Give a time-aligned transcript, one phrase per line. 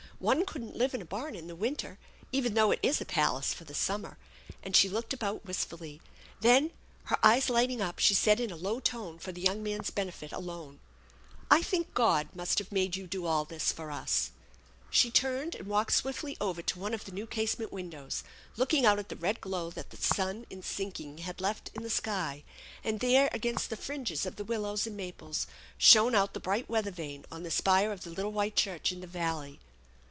[0.21, 1.97] One couldn't live in a barn in the winter,
[2.31, 4.19] even though it is a palace for the summer";
[4.61, 5.99] and she looked about wistfully.
[6.41, 6.69] Then,
[7.05, 10.31] her eyes lighting up, she said in a low tone, for the young man's benefit
[10.31, 10.79] alone:"
[11.59, 14.29] I think God must have made you do all this for us!
[14.59, 18.23] * She turned and walked swiftly over to one of the new casement windows,
[18.57, 21.89] looking out at the red glow that the sun in sinking had left in the
[21.89, 22.43] sky;
[22.83, 25.47] and there against the fringes of the willowa and maples
[25.79, 29.01] shone out the bright weather vane on the spire of the little white church in
[29.01, 29.59] the valley.